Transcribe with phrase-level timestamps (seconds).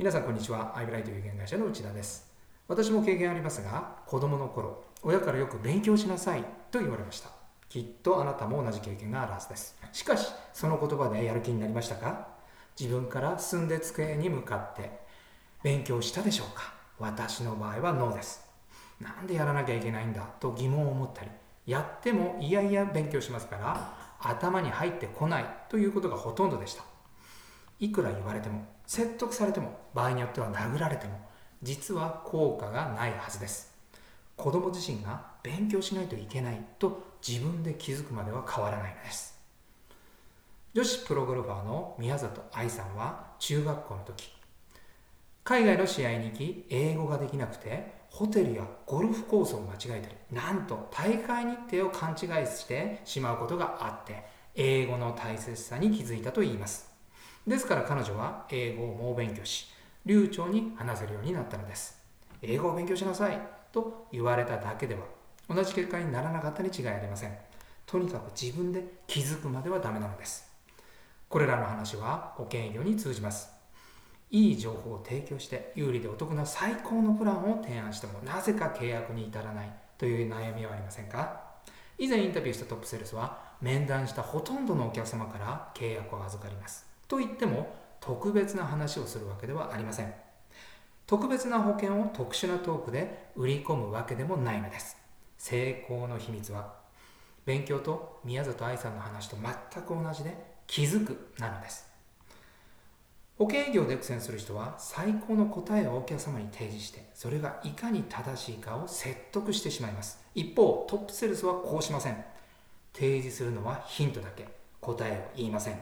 [0.00, 0.72] 皆さんこんにちは。
[0.74, 2.26] アイブライト有限会社の内田です。
[2.68, 7.28] 私も経験ありますが、子供の頃、親からよく勉強しなさいと言われました。
[7.68, 9.76] きっとあなたも同じ経験があるはずです。
[9.92, 12.28] しかし、その言葉でやる気になりましたか？
[12.80, 14.90] 自分から進んで机に向かって
[15.62, 16.72] 勉強したでしょうか？
[16.98, 18.42] 私の場合はノーです。
[19.02, 20.22] なんでやらなきゃいけないんだ？
[20.40, 21.30] と疑問を持ったり、
[21.66, 26.84] やってもいやいや勉強しますから、頭に入ってこないということがほとんどでした。
[27.80, 31.18] いくら言われても、説得されても、場合によっては殴られても、
[31.62, 33.74] 実は効果がないはずです。
[34.36, 39.38] 子供自身が勉強しないといけないと自分で気づくまでは変わらないのです。
[40.72, 44.32] 女子プロゴルファーの宮里藍さんは中学校の時、
[45.42, 54.24] 海外の試合に行き、英語ができなくて、ホテルやゴルフコースを間違えたり、なんと大会日程を勘違いしてしまうことがあって、
[54.54, 56.90] 英語の大切さに気づいたといいます。
[57.46, 59.68] ですから彼女は英語を猛勉強し、
[60.06, 62.00] 流暢に話せるようになったのです。
[62.42, 63.40] 英語を勉強しなさい
[63.72, 65.00] と言われただけでは、
[65.48, 67.36] 同じ結果にならなかったに違いありません。
[67.86, 70.48] とにかく自分で気づくまではダメなのです。
[71.28, 73.50] これらの話は保険営業に通じます。
[74.30, 81.40] いい情報を提供して有利でお得な最高のプランを提案してもなぜか契約に至らないという悩みはありませんか？
[81.98, 86.89] 以前インタビューしたトップセールスは面談したほとんどのお客様から契約を預かります。
[87.10, 90.14] と言っても特別な話をするわけではありません。
[91.08, 94.96] 特別な保険を特殊なトークで売り込むわけでもないのです。
[95.36, 96.72] 成功の秘密は
[97.44, 100.36] 勉強と宮里藍さんの話と全く同じで
[100.68, 101.90] 気づくなのです。
[103.36, 112.22] 保険営業で苦戦する人は最高の答えをお客様に提示してそれがいかに正しいかを説得してしまいます一方トップセールスはこうしません
[112.92, 114.46] 提示するのはヒントだけ
[114.82, 115.80] 答えを言いません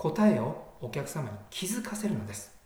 [0.00, 2.56] 答えをお客様に気づかせるのです。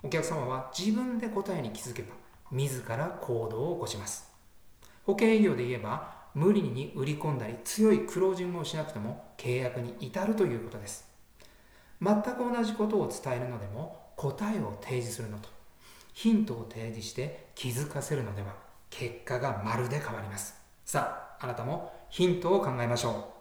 [0.00, 2.14] お客様は自分で答えに気づけば
[2.52, 4.30] 自ら行動を起こします。
[5.04, 11.08] 保険営業で言えば無理に売り込んだり強いクロージングをしなくても契約に至るということです。
[12.00, 15.48] 全く同じことを伝えるのでも答えを提示するのと
[16.12, 18.54] ヒントを提示して気づかせるのでは
[18.88, 20.54] 結果がまるで変わります。
[20.84, 23.37] さああなたもヒントを考えましょう。